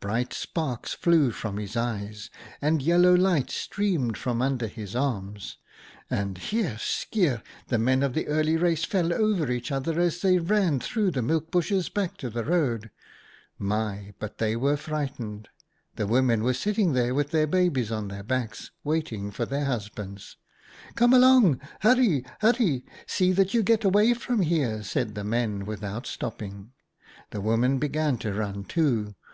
[0.00, 2.30] Bright sparks flew from his eyes,
[2.62, 5.58] and yellow light streamed from under his arms,
[6.08, 10.38] and— hierr, skierr— the Men of the Early Race fell over each other as they
[10.38, 12.90] ran through the milk bushes back to the road.
[13.58, 14.14] My!
[14.18, 15.50] but they were frightened!
[15.96, 19.66] 11 The women were sitting there with their babies on their backs, waiting for their
[19.66, 20.38] husbands.
[20.40, 21.60] HOW JACKAL GOT HIS STRIPE 81 "* Come along!
[21.80, 22.24] Hurry!
[22.40, 22.84] hurry!
[23.06, 26.70] See that you get away from here/ said the men, with out stopping.
[27.26, 29.14] '■ The women began to run, too.